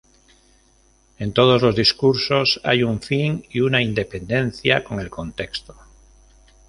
En 1.19 1.31
todos 1.31 1.61
los 1.61 1.75
discursos 1.75 2.59
hay 2.63 2.81
un 2.81 3.03
fin 3.03 3.45
y 3.51 3.59
una 3.59 3.83
independencia 3.83 4.83
con 4.83 4.99
el 4.99 5.11
contexto. 5.11 5.75